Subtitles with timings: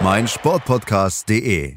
[0.00, 1.76] meinsportpodcast.de.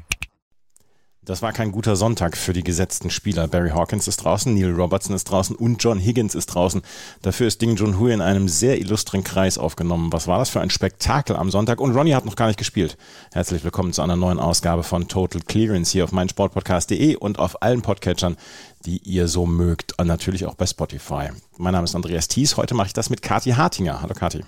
[1.28, 3.48] Das war kein guter Sonntag für die gesetzten Spieler.
[3.48, 6.80] Barry Hawkins ist draußen, Neil Robertson ist draußen und John Higgins ist draußen.
[7.20, 10.10] Dafür ist Ding Junhui in einem sehr illustren Kreis aufgenommen.
[10.10, 11.82] Was war das für ein Spektakel am Sonntag?
[11.82, 12.96] Und Ronnie hat noch gar nicht gespielt.
[13.32, 17.82] Herzlich willkommen zu einer neuen Ausgabe von Total Clearance hier auf meinsportpodcast.de und auf allen
[17.82, 18.38] Podcatchern,
[18.86, 19.98] die ihr so mögt.
[19.98, 21.28] Und natürlich auch bei Spotify.
[21.58, 22.56] Mein Name ist Andreas Thies.
[22.56, 24.00] Heute mache ich das mit Kati Hartinger.
[24.00, 24.44] Hallo Kati.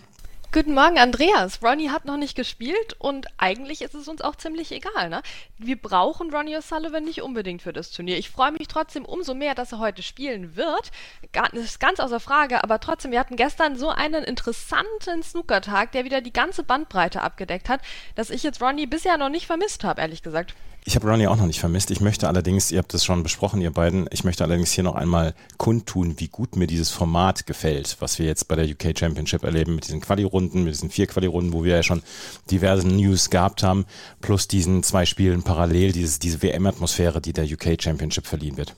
[0.53, 1.63] Guten Morgen, Andreas.
[1.63, 5.09] Ronnie hat noch nicht gespielt und eigentlich ist es uns auch ziemlich egal.
[5.09, 5.23] Ne?
[5.59, 8.19] Wir brauchen Ronnie O'Sullivan nicht unbedingt für das Turnier.
[8.19, 10.91] Ich freue mich trotzdem umso mehr, dass er heute spielen wird.
[11.31, 16.05] Das ist ganz außer Frage, aber trotzdem, wir hatten gestern so einen interessanten Snookertag, der
[16.05, 17.81] wieder die ganze Bandbreite abgedeckt hat,
[18.17, 20.57] dass ich jetzt Ronnie bisher noch nicht vermisst habe, ehrlich gesagt.
[20.85, 21.91] Ich habe Ronnie auch noch nicht vermisst.
[21.91, 24.95] Ich möchte allerdings, ihr habt es schon besprochen, ihr beiden, ich möchte allerdings hier noch
[24.95, 29.45] einmal kundtun, wie gut mir dieses Format gefällt, was wir jetzt bei der UK Championship
[29.45, 32.03] erleben, mit diesen Quali-Runden, mit diesen vier Quali-Runden, wo wir ja schon
[32.51, 33.85] diverse News gehabt haben,
[34.23, 38.75] plus diesen zwei Spielen parallel, dieses, diese WM-Atmosphäre, die der UK Championship verliehen wird.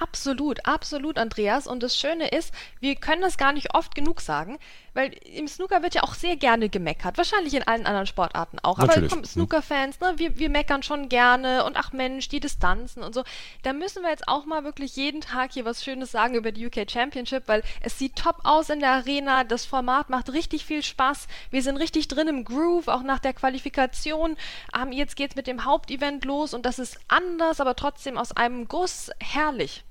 [0.00, 1.66] Absolut, absolut, Andreas.
[1.66, 4.58] Und das Schöne ist, wir können das gar nicht oft genug sagen,
[4.96, 7.18] weil im Snooker wird ja auch sehr gerne gemeckert.
[7.18, 8.78] Wahrscheinlich in allen anderen Sportarten auch.
[8.78, 9.12] Natürlich.
[9.12, 13.22] Aber Snooker-Fans, ne, wir, wir meckern schon gerne und ach Mensch, die Distanzen und so.
[13.62, 16.66] Da müssen wir jetzt auch mal wirklich jeden Tag hier was Schönes sagen über die
[16.66, 19.44] UK Championship, weil es sieht top aus in der Arena.
[19.44, 21.28] Das Format macht richtig viel Spaß.
[21.50, 24.36] Wir sind richtig drin im Groove, auch nach der Qualifikation.
[24.74, 28.66] Ähm, jetzt geht's mit dem Hauptevent los und das ist anders, aber trotzdem aus einem
[28.66, 29.85] Guss herrlich.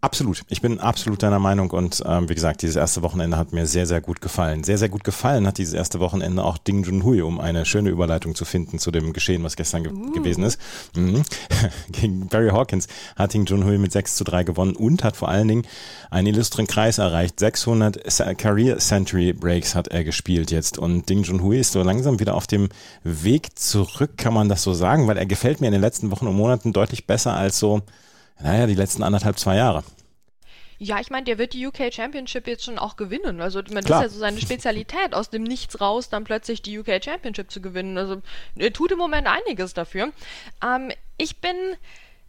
[0.00, 0.42] Absolut.
[0.48, 3.84] Ich bin absolut deiner Meinung und ähm, wie gesagt, dieses erste Wochenende hat mir sehr,
[3.84, 4.62] sehr gut gefallen.
[4.62, 8.36] Sehr, sehr gut gefallen hat dieses erste Wochenende auch Ding Junhui, um eine schöne Überleitung
[8.36, 10.12] zu finden zu dem Geschehen, was gestern ge uh.
[10.12, 10.60] gewesen ist.
[10.94, 11.22] Mhm.
[11.90, 15.48] Gegen Barry Hawkins hat Ding Junhui mit 6 zu 3 gewonnen und hat vor allen
[15.48, 15.66] Dingen
[16.10, 17.40] einen illustren Kreis erreicht.
[17.40, 22.36] 600 Career Century Breaks hat er gespielt jetzt und Ding Junhui ist so langsam wieder
[22.36, 22.68] auf dem
[23.02, 26.28] Weg zurück, kann man das so sagen, weil er gefällt mir in den letzten Wochen
[26.28, 27.82] und Monaten deutlich besser als so
[28.40, 29.84] naja, die letzten anderthalb, zwei Jahre.
[30.80, 33.40] Ja, ich meine, der wird die UK Championship jetzt schon auch gewinnen.
[33.40, 37.02] Also man ist ja so seine Spezialität, aus dem Nichts raus dann plötzlich die UK
[37.04, 37.98] Championship zu gewinnen.
[37.98, 38.22] Also
[38.54, 40.12] er tut im Moment einiges dafür.
[40.64, 41.56] Ähm, ich bin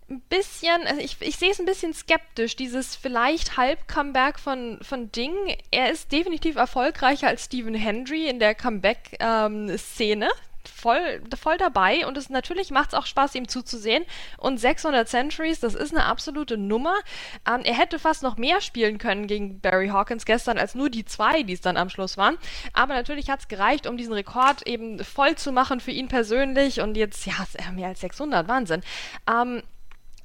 [0.09, 5.11] ein bisschen, also ich, ich sehe es ein bisschen skeptisch, dieses vielleicht Halb-Comeback von, von
[5.11, 5.35] Ding.
[5.69, 10.25] Er ist definitiv erfolgreicher als Stephen Hendry in der Comeback-Szene.
[10.25, 10.31] Ähm,
[10.69, 14.05] voll, voll dabei und es natürlich macht es auch Spaß, ihm zuzusehen.
[14.37, 16.95] Und 600 Centuries, das ist eine absolute Nummer.
[17.47, 21.05] Ähm, er hätte fast noch mehr spielen können gegen Barry Hawkins gestern als nur die
[21.05, 22.37] zwei, die es dann am Schluss waren.
[22.73, 26.81] Aber natürlich hat es gereicht, um diesen Rekord eben voll zu machen für ihn persönlich.
[26.81, 27.33] Und jetzt, ja,
[27.73, 28.81] mehr als 600, Wahnsinn.
[29.29, 29.63] Ähm,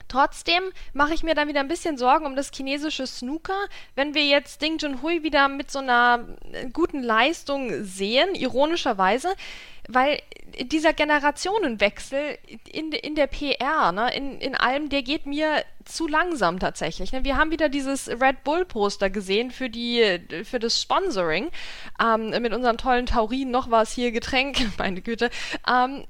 [0.09, 3.69] Trotzdem mache ich mir dann wieder ein bisschen Sorgen um das chinesische Snooker.
[3.94, 6.26] Wenn wir jetzt Ding Junhui wieder mit so einer
[6.72, 9.34] guten Leistung sehen, ironischerweise,
[9.88, 10.20] weil
[10.60, 12.38] dieser Generationenwechsel
[12.70, 17.12] in, in der PR, ne, in, in allem, der geht mir zu langsam tatsächlich.
[17.12, 17.25] Ne?
[17.25, 21.50] Wir haben wieder dieses Red Bull Poster gesehen für die für das Sponsoring
[22.03, 25.31] ähm, mit unseren tollen Taurin noch was hier Getränk, meine Güte.
[25.69, 26.05] Ähm,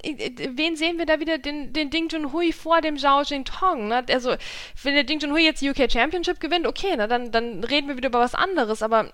[0.51, 1.37] wen sehen wir da wieder?
[1.37, 3.87] Den, den Ding Junhui vor dem Zhao Jintong.
[3.87, 4.05] Ne?
[4.09, 4.35] Also
[4.83, 7.97] wenn der Ding Junhui jetzt die UK Championship gewinnt, okay, ne, dann dann reden wir
[7.97, 8.81] wieder über was anderes.
[8.81, 9.11] Aber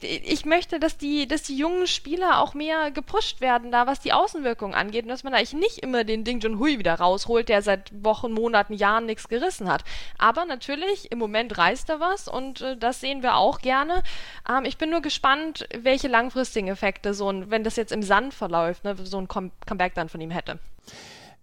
[0.00, 4.12] ich möchte, dass die, dass die jungen Spieler auch mehr gepusht werden, da was die
[4.12, 7.92] Außenwirkung angeht und dass man eigentlich nicht immer den Ding Junhui wieder rausholt, der seit
[8.04, 9.84] Wochen, Monaten, Jahren nichts gerissen hat.
[10.18, 14.02] Aber natürlich, im Moment reißt er was und äh, das sehen wir auch gerne.
[14.48, 18.34] Ähm, ich bin nur gespannt, welche langfristigen Effekte so ein, wenn das jetzt im Sand
[18.34, 20.58] verläuft, ne, so ein Comeback dann von ihm hätte.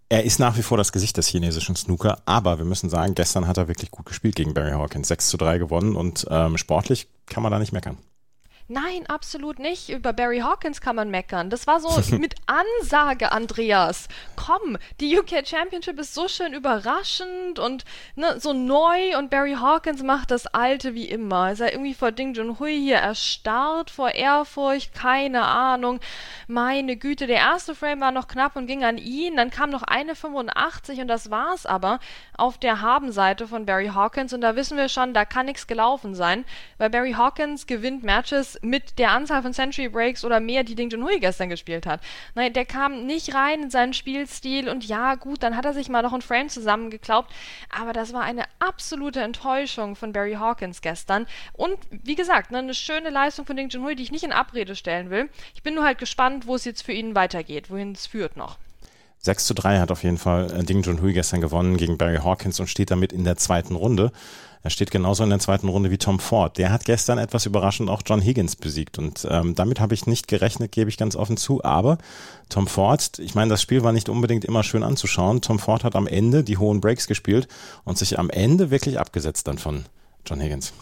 [0.07, 3.47] Er ist nach wie vor das Gesicht des chinesischen Snooker, aber wir müssen sagen, gestern
[3.47, 5.07] hat er wirklich gut gespielt gegen Barry Hawkins.
[5.07, 7.97] 6 zu 3 gewonnen und ähm, sportlich kann man da nicht meckern.
[8.67, 9.89] Nein, absolut nicht.
[9.89, 11.51] Über Barry Hawkins kann man meckern.
[11.51, 14.07] Das war so mit Ansage, Andreas.
[14.35, 17.85] Komm, die UK Championship ist so schön überraschend und
[18.15, 21.51] ne, so neu und Barry Hawkins macht das Alte wie immer.
[21.51, 25.99] Ist er irgendwie vor Ding Junhui hier erstarrt, vor Ehrfurcht, keine Ahnung.
[26.47, 29.37] Meine Güte, der erste Frame war noch knapp und ging an ihn.
[29.37, 31.99] Dann kam noch eine 85 und das war's aber
[32.35, 36.15] auf der Habenseite von Barry Hawkins und da wissen wir schon, da kann nichts gelaufen
[36.15, 36.45] sein,
[36.79, 40.89] weil Barry Hawkins gewinnt Matches mit der Anzahl von Century Breaks oder mehr, die Ding
[40.89, 42.01] Junhui gestern gespielt hat.
[42.33, 45.89] Nein, der kam nicht rein in seinen Spielstil und ja, gut, dann hat er sich
[45.89, 47.31] mal noch ein Frame zusammengeklaubt,
[47.69, 52.73] aber das war eine absolute Enttäuschung von Barry Hawkins gestern und wie gesagt, ne, eine
[52.73, 55.29] schöne Leistung von Ding Junhui, die ich nicht in Abrede stellen will.
[55.53, 58.57] Ich bin nur halt gespannt, wo es jetzt für ihn weitergeht, wohin es führt noch.
[59.25, 62.59] 6 zu 3 hat auf jeden Fall äh, Ding Junhui gestern gewonnen gegen Barry Hawkins
[62.59, 64.11] und steht damit in der zweiten Runde.
[64.65, 66.57] Er steht genauso in der zweiten Runde wie Tom Ford.
[66.57, 70.27] Der hat gestern etwas überraschend auch John Higgins besiegt und ähm, damit habe ich nicht
[70.27, 71.63] gerechnet, gebe ich ganz offen zu.
[71.63, 71.99] Aber
[72.49, 75.41] Tom Ford, ich meine, das Spiel war nicht unbedingt immer schön anzuschauen.
[75.41, 77.47] Tom Ford hat am Ende die hohen Breaks gespielt
[77.83, 79.85] und sich am Ende wirklich abgesetzt dann von
[80.25, 80.73] John Higgins.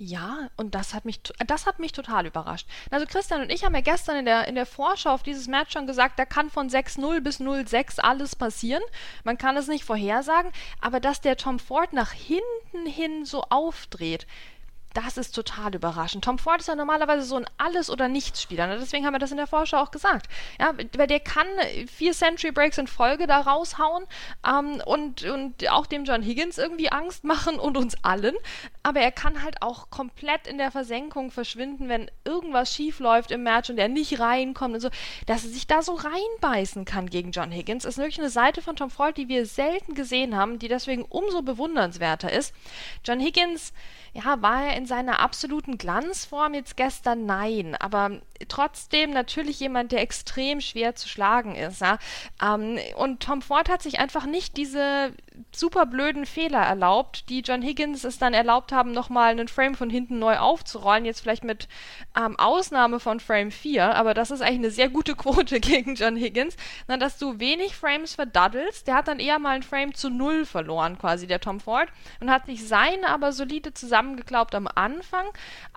[0.00, 2.68] Ja, und das hat mich, das hat mich total überrascht.
[2.88, 5.72] Also Christian und ich haben ja gestern in der, in der Vorschau auf dieses Match
[5.72, 8.82] schon gesagt, da kann von 6-0 bis 0-6 alles passieren.
[9.24, 14.28] Man kann es nicht vorhersagen, aber dass der Tom Ford nach hinten hin so aufdreht,
[14.94, 16.24] das ist total überraschend.
[16.24, 18.66] Tom Ford ist ja normalerweise so ein Alles- oder Nichts-Spieler.
[18.66, 18.78] Ne?
[18.78, 20.28] Deswegen haben wir das in der Vorschau auch gesagt.
[20.58, 21.46] Ja, weil der kann
[21.86, 24.06] vier Century Breaks in Folge da raushauen
[24.46, 28.34] ähm, und, und auch dem John Higgins irgendwie Angst machen und uns allen.
[28.82, 33.42] Aber er kann halt auch komplett in der Versenkung verschwinden, wenn irgendwas schief läuft im
[33.42, 34.90] Match und er nicht reinkommt und so.
[35.26, 38.76] Dass er sich da so reinbeißen kann gegen John Higgins, ist wirklich eine Seite von
[38.76, 42.54] Tom Ford, die wir selten gesehen haben, die deswegen umso bewundernswerter ist.
[43.04, 43.72] John Higgins
[44.18, 47.26] ja, war er in seiner absoluten Glanzform jetzt gestern?
[47.26, 51.80] Nein, aber trotzdem natürlich jemand, der extrem schwer zu schlagen ist.
[51.80, 51.98] Ja?
[52.42, 55.12] Ähm, und Tom Ford hat sich einfach nicht diese
[55.52, 59.90] super blöden Fehler erlaubt, die John Higgins es dann erlaubt haben, nochmal einen Frame von
[59.90, 61.04] hinten neu aufzurollen.
[61.04, 61.68] Jetzt vielleicht mit
[62.16, 66.16] ähm, Ausnahme von Frame 4, aber das ist eigentlich eine sehr gute Quote gegen John
[66.16, 66.56] Higgins,
[66.86, 68.86] na, dass du wenig Frames verdaddelst.
[68.86, 71.88] Der hat dann eher mal ein Frame zu null verloren, quasi, der Tom Ford,
[72.20, 75.26] und hat sich seine aber solide zusammengeklaubt am Anfang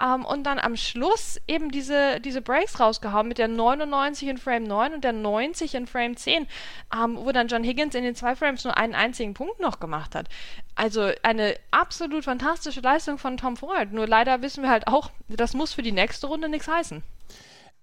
[0.02, 4.64] ähm, und dann am Schluss eben diese, diese Breaks rausgehauen mit der 99 in Frame
[4.66, 6.48] 9 und der 90 in Frame 10,
[6.94, 10.16] ähm, wo dann John Higgins in den zwei Frames nur einen einzigen Punkt noch gemacht
[10.16, 10.28] hat.
[10.76, 13.94] Also eine absolut fantastische Leistung von Tom Ford.
[13.94, 17.02] Nur leider wissen wir halt auch, das muss für die nächste Runde nichts heißen.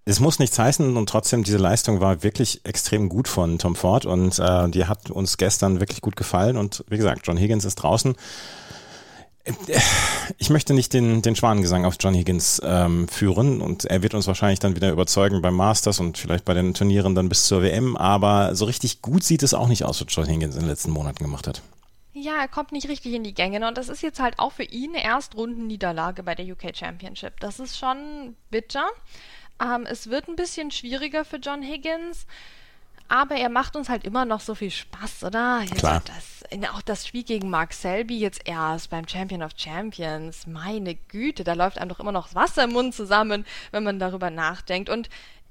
[0.04, 4.04] Es muss nichts heißen und trotzdem, diese Leistung war wirklich extrem gut von Tom Ford
[4.04, 6.58] und äh, die hat uns gestern wirklich gut gefallen.
[6.58, 8.16] Und wie gesagt, John Higgins ist draußen.
[10.48, 14.26] Ich möchte nicht den, den Schwanengesang auf John Higgins ähm, führen und er wird uns
[14.26, 17.98] wahrscheinlich dann wieder überzeugen beim Masters und vielleicht bei den Turnieren dann bis zur WM,
[17.98, 20.90] aber so richtig gut sieht es auch nicht aus, was John Higgins in den letzten
[20.90, 21.60] Monaten gemacht hat.
[22.14, 23.60] Ja, er kommt nicht richtig in die Gänge.
[23.60, 23.68] Ne?
[23.68, 27.38] Und das ist jetzt halt auch für ihn eine Erstrundenniederlage bei der UK Championship.
[27.40, 28.86] Das ist schon bitter.
[29.62, 32.26] Ähm, es wird ein bisschen schwieriger für John Higgins
[33.08, 35.62] aber er macht uns halt immer noch so viel Spaß, oder?
[35.62, 36.02] Jetzt Klar.
[36.04, 36.44] Das,
[36.74, 40.46] auch das Spiel gegen Mark Selby jetzt erst beim Champion of Champions.
[40.46, 44.30] Meine Güte, da läuft einem doch immer noch Wasser im Mund zusammen, wenn man darüber
[44.30, 44.90] nachdenkt.
[44.90, 45.08] Und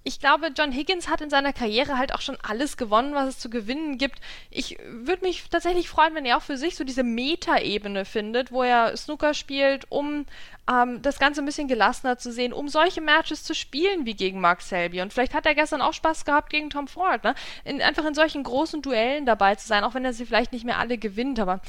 [0.07, 3.39] ich glaube, John Higgins hat in seiner Karriere halt auch schon alles gewonnen, was es
[3.39, 4.21] zu gewinnen gibt.
[4.49, 8.63] Ich würde mich tatsächlich freuen, wenn er auch für sich so diese Meta-Ebene findet, wo
[8.63, 10.25] er Snooker spielt, um
[10.71, 14.39] ähm, das Ganze ein bisschen gelassener zu sehen, um solche Matches zu spielen wie gegen
[14.39, 15.01] Mark Selby.
[15.01, 17.35] Und vielleicht hat er gestern auch Spaß gehabt gegen Tom Ford, ne?
[17.65, 20.63] In, einfach in solchen großen Duellen dabei zu sein, auch wenn er sie vielleicht nicht
[20.63, 21.37] mehr alle gewinnt.
[21.37, 21.59] Aber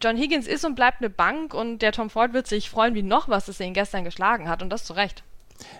[0.00, 3.02] John Higgins ist und bleibt eine Bank und der Tom Ford wird sich freuen wie
[3.02, 4.62] noch was, dass er ihn gestern geschlagen hat.
[4.62, 5.24] Und das zu Recht.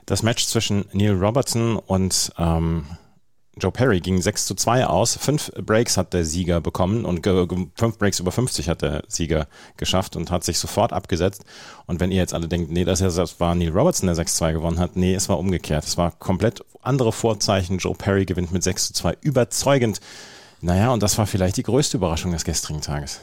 [0.06, 2.86] Das Match zwischen Neil Robertson und ähm,
[3.60, 5.16] Joe Perry ging 6 zu 2 aus.
[5.16, 7.24] Fünf Breaks hat der Sieger bekommen und
[7.74, 11.44] fünf Breaks über 50 hat der Sieger geschafft und hat sich sofort abgesetzt.
[11.86, 13.00] Und wenn ihr jetzt alle denkt, nee, das
[13.40, 15.84] war Neil Robertson, der 6 zu 2 gewonnen hat, nee, es war umgekehrt.
[15.84, 17.78] Es war komplett andere Vorzeichen.
[17.78, 20.00] Joe Perry gewinnt mit 6 zu 2 überzeugend.
[20.60, 23.20] Naja, und das war vielleicht die größte Überraschung des gestrigen Tages.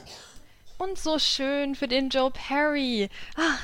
[0.77, 3.09] Und so schön für den Joe Perry.
[3.37, 3.59] Ach,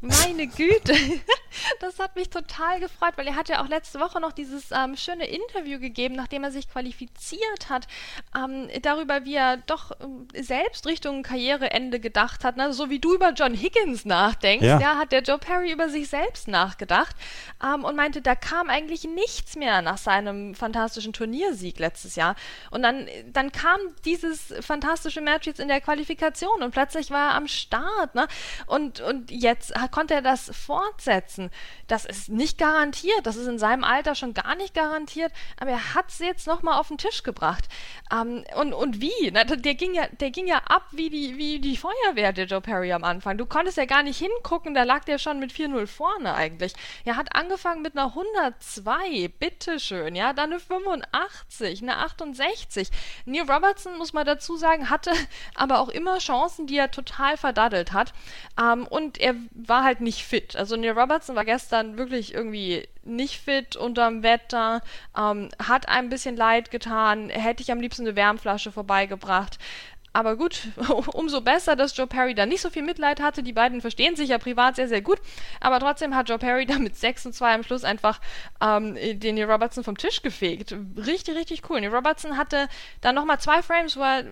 [0.00, 0.94] meine Güte,
[1.80, 4.96] das hat mich total gefreut, weil er hat ja auch letzte Woche noch dieses ähm,
[4.96, 7.86] schöne Interview gegeben, nachdem er sich qualifiziert hat,
[8.36, 12.56] ähm, darüber, wie er doch ähm, selbst Richtung Karriereende gedacht hat.
[12.56, 12.72] Ne?
[12.72, 14.80] So wie du über John Higgins nachdenkst, ja.
[14.80, 17.16] ja hat der Joe Perry über sich selbst nachgedacht
[17.64, 22.36] ähm, und meinte, da kam eigentlich nichts mehr nach seinem fantastischen Turniersieg letztes Jahr.
[22.70, 27.34] Und dann, dann kam dieses fantastische Match jetzt in der Qualifikation und plötzlich war er
[27.36, 28.14] am Start.
[28.14, 28.28] Ne?
[28.66, 31.50] Und, und jetzt konnte er das fortsetzen.
[31.86, 35.94] Das ist nicht garantiert, das ist in seinem Alter schon gar nicht garantiert, aber er
[35.94, 37.64] hat es jetzt nochmal auf den Tisch gebracht.
[38.12, 39.30] Ähm, und, und wie?
[39.32, 42.60] Na, der, ging ja, der ging ja ab wie die, wie die Feuerwehr, der Joe
[42.60, 43.38] Perry am Anfang.
[43.38, 46.74] Du konntest ja gar nicht hingucken, da lag der schon mit 4-0 vorne eigentlich.
[47.04, 52.90] Er hat angefangen mit einer 102, bitteschön, ja, dann eine 85, eine 68.
[53.24, 55.12] Neil Robertson, muss man dazu sagen, hatte
[55.54, 58.12] aber auch immer Chancen, die er total verdaddelt hat.
[58.60, 60.56] Ähm, und er war war halt nicht fit.
[60.56, 64.80] Also Neil Robertson war gestern wirklich irgendwie nicht fit unterm Wetter,
[65.14, 69.58] ähm, hat ein bisschen leid getan, hätte ich am liebsten eine Wärmflasche vorbeigebracht.
[70.16, 70.68] Aber gut,
[71.12, 73.42] umso besser, dass Joe Perry da nicht so viel Mitleid hatte.
[73.42, 75.20] Die beiden verstehen sich ja privat sehr, sehr gut.
[75.60, 78.22] Aber trotzdem hat Joe Perry da mit 6 und 2 am Schluss einfach
[78.62, 80.74] ähm, den Neil Robertson vom Tisch gefegt.
[80.96, 81.82] Richtig, richtig cool.
[81.82, 82.70] Neil Robertson hatte
[83.02, 84.24] dann nochmal zwei Frames, wo er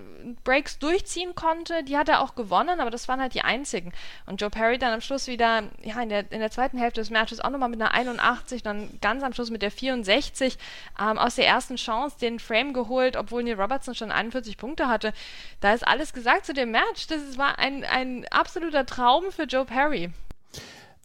[0.43, 1.85] Breaks durchziehen konnte.
[1.85, 3.93] Die hat er auch gewonnen, aber das waren halt die einzigen.
[4.25, 7.11] Und Joe Perry dann am Schluss wieder, ja, in der, in der zweiten Hälfte des
[7.11, 10.57] Matches auch nochmal mit einer 81, dann ganz am Schluss mit der 64
[10.99, 15.13] ähm, aus der ersten Chance den Frame geholt, obwohl Neil Robertson schon 41 Punkte hatte.
[15.61, 17.07] Da ist alles gesagt zu dem Match.
[17.09, 20.11] Das war ein, ein absoluter Traum für Joe Perry.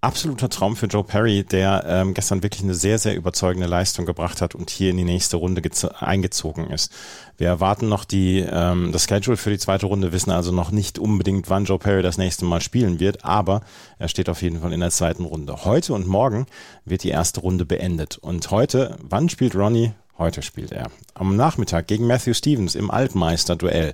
[0.02, 4.42] Absoluter Traum für Joe Perry, der ähm, gestern wirklich eine sehr, sehr überzeugende Leistung gebracht
[4.42, 5.62] hat und hier in die nächste Runde
[6.00, 6.94] eingezogen ist.
[7.38, 11.00] Wir erwarten noch die, ähm, das Schedule für die zweite Runde, wissen also noch nicht
[11.00, 13.62] unbedingt, wann Joe Perry das nächste Mal spielen wird, aber
[13.98, 15.66] er steht auf jeden Fall in der zweiten Runde.
[15.66, 16.46] Heute und morgen
[16.86, 18.18] wird die erste Runde beendet.
[18.18, 19.92] Und heute, wann spielt Ronnie?
[20.18, 20.92] Heute spielt er.
[21.14, 23.94] Am Nachmittag gegen Matthew Stevens im Altmeister-Duell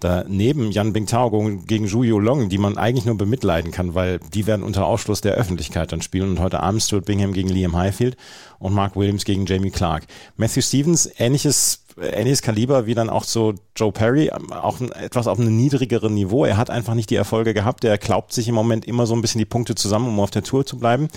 [0.00, 1.30] daneben Jan Bingtao
[1.66, 5.34] gegen Zhu Long, die man eigentlich nur bemitleiden kann, weil die werden unter Ausschluss der
[5.34, 8.16] Öffentlichkeit dann spielen und heute Abend Stuart Bingham gegen Liam Highfield
[8.58, 10.04] und Mark Williams gegen Jamie Clark.
[10.36, 15.56] Matthew Stevens, ähnliches ähnliches Kaliber wie dann auch so Joe Perry, auch etwas auf einem
[15.56, 16.44] niedrigeren Niveau.
[16.44, 17.84] Er hat einfach nicht die Erfolge gehabt.
[17.84, 20.42] Er glaubt sich im Moment immer so ein bisschen die Punkte zusammen, um auf der
[20.42, 21.08] Tour zu bleiben.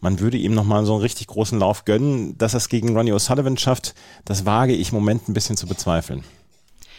[0.00, 2.36] Man würde ihm nochmal so einen richtig großen Lauf gönnen.
[2.38, 5.66] Dass er es gegen Ronnie O'Sullivan schafft, das wage ich im Moment ein bisschen zu
[5.66, 6.24] bezweifeln.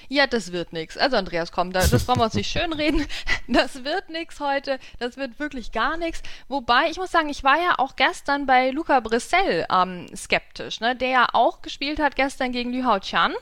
[0.10, 0.98] Ja, das wird nichts.
[0.98, 3.06] Also Andreas, komm, da, das brauchen wir uns nicht schönreden.
[3.48, 4.80] Das wird nichts heute.
[4.98, 6.24] Das wird wirklich gar nichts.
[6.48, 10.96] Wobei, ich muss sagen, ich war ja auch gestern bei Luca Brissell ähm, skeptisch, ne?
[10.96, 13.34] der ja auch gespielt hat gestern gegen Liu Hao Chan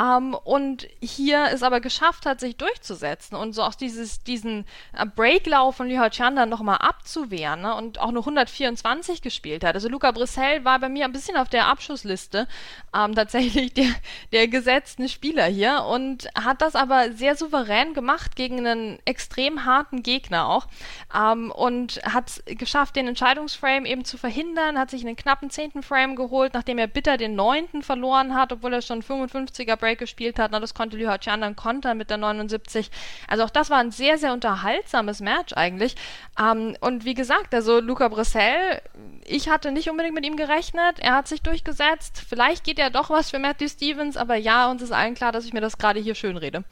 [0.00, 5.06] ähm, und hier es aber geschafft hat, sich durchzusetzen und so auch dieses, diesen äh,
[5.06, 7.76] Breaklauf von Liu Hao Chan dann nochmal abzuwehren ne?
[7.76, 9.76] und auch nur 124 gespielt hat.
[9.76, 12.48] Also Luca Brissell war bei mir ein bisschen auf der Abschussliste
[12.94, 13.94] ähm, tatsächlich der,
[14.32, 19.64] der gesetzten Spieler hier und und hat das aber sehr souverän gemacht gegen einen extrem
[19.64, 20.66] harten Gegner auch
[21.14, 26.14] ähm, und hat geschafft, den Entscheidungsframe eben zu verhindern, hat sich einen knappen zehnten Frame
[26.14, 30.50] geholt, nachdem er bitter den neunten verloren hat, obwohl er schon 55er Break gespielt hat.
[30.50, 32.90] Na, das konnte Liu Hachan dann kontern mit der 79.
[33.26, 35.96] Also auch das war ein sehr, sehr unterhaltsames Match eigentlich.
[36.38, 38.82] Ähm, und wie gesagt, also Luca Brissell,
[39.24, 40.98] ich hatte nicht unbedingt mit ihm gerechnet.
[40.98, 42.22] Er hat sich durchgesetzt.
[42.28, 45.46] Vielleicht geht ja doch was für Matthew Stevens, aber ja, uns ist allen klar, dass
[45.46, 46.64] ich mir das gerade hier schön rede.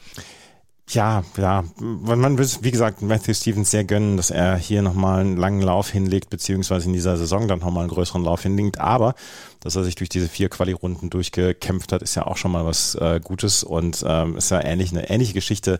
[0.90, 5.38] Ja, ja, man will, wie gesagt, Matthew Stevens sehr gönnen, dass er hier nochmal einen
[5.38, 8.78] langen Lauf hinlegt, beziehungsweise in dieser Saison dann nochmal einen größeren Lauf hinlegt.
[8.78, 9.14] Aber,
[9.61, 12.97] dass er sich durch diese vier Quali-Runden durchgekämpft hat, ist ja auch schon mal was
[12.97, 15.78] äh, Gutes und ähm, ist ja ähnlich, eine ähnliche Geschichte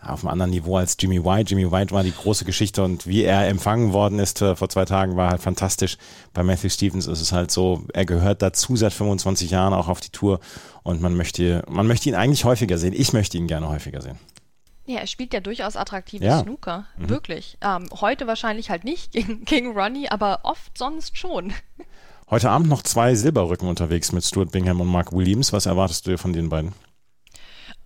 [0.00, 1.50] auf einem anderen Niveau als Jimmy White.
[1.50, 4.84] Jimmy White war die große Geschichte und wie er empfangen worden ist äh, vor zwei
[4.84, 5.98] Tagen war halt fantastisch.
[6.32, 10.00] Bei Matthew Stevens ist es halt so, er gehört dazu seit 25 Jahren auch auf
[10.00, 10.40] die Tour
[10.82, 12.94] und man möchte, man möchte ihn eigentlich häufiger sehen.
[12.96, 14.18] Ich möchte ihn gerne häufiger sehen.
[14.86, 16.40] Ja, er spielt ja durchaus attraktive ja.
[16.40, 16.86] Snooker.
[16.96, 17.08] Mhm.
[17.10, 17.58] Wirklich.
[17.60, 21.52] Ähm, heute wahrscheinlich halt nicht gegen, gegen Ronnie, aber oft sonst schon.
[22.30, 25.52] Heute Abend noch zwei Silberrücken unterwegs mit Stuart Bingham und Mark Williams.
[25.52, 26.72] Was erwartest du von den beiden?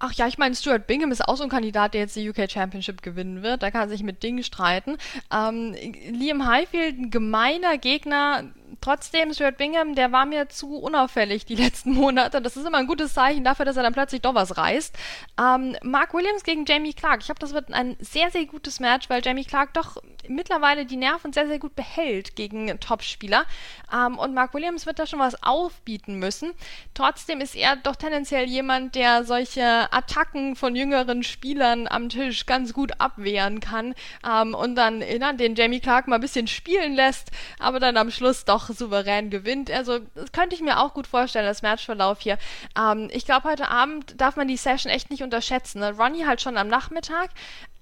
[0.04, 2.50] Ach ja, ich meine, Stuart Bingham ist auch so ein Kandidat, der jetzt die UK
[2.50, 3.62] Championship gewinnen wird.
[3.62, 4.98] Da kann er sich mit Dingen streiten.
[5.32, 5.76] Ähm,
[6.10, 8.50] Liam Highfield, ein gemeiner Gegner,
[8.82, 12.42] trotzdem, Stuart Bingham, der war mir zu unauffällig die letzten Monate.
[12.42, 14.94] Das ist immer ein gutes Zeichen dafür, dass er dann plötzlich doch was reißt.
[15.40, 17.20] Ähm, Mark Williams gegen Jamie Clark.
[17.20, 19.96] Ich glaube, das wird ein sehr, sehr gutes Match, weil Jamie Clark doch
[20.28, 23.44] mittlerweile die Nerven sehr, sehr gut behält gegen Topspieler.
[23.92, 26.52] Ähm, und Mark Williams wird da schon was aufbieten müssen.
[26.94, 32.72] Trotzdem ist er doch tendenziell jemand, der solche Attacken von jüngeren Spielern am Tisch ganz
[32.72, 33.94] gut abwehren kann
[34.28, 38.10] ähm, und dann na, den Jamie Clark mal ein bisschen spielen lässt, aber dann am
[38.10, 39.70] Schluss doch souverän gewinnt.
[39.70, 42.38] Also das könnte ich mir auch gut vorstellen, das Matchverlauf hier.
[42.78, 45.80] Ähm, ich glaube, heute Abend darf man die Session echt nicht unterschätzen.
[45.80, 45.96] Ne?
[45.96, 47.30] Ronnie halt schon am Nachmittag,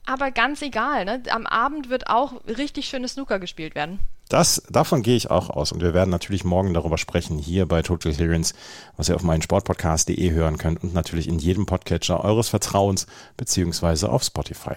[0.06, 1.04] aber ganz egal.
[1.04, 1.22] Ne?
[1.30, 4.00] Am Abend wird auch richtig schönes Snooker gespielt werden.
[4.28, 5.72] Das, davon gehe ich auch aus.
[5.72, 8.54] Und wir werden natürlich morgen darüber sprechen, hier bei Total Clearance,
[8.96, 13.06] was ihr auf meinen Sportpodcast.de hören könnt und natürlich in jedem Podcatcher eures Vertrauens,
[13.36, 14.76] beziehungsweise auf Spotify.